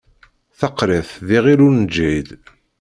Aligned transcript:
Takriṭ 0.59 1.09
d 1.27 1.29
iɣil 1.37 1.59
ur 1.67 1.73
neǧhid. 1.75 2.27